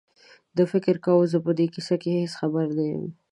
ده 0.55 0.63
فکر 0.71 0.95
کاوه 1.05 1.25
زه 1.33 1.37
په 1.45 1.51
دې 1.57 1.65
کیسه 1.73 1.95
هېڅ 2.19 2.31
خبر 2.39 2.65
نه 2.77 2.83
یم. 2.91 3.03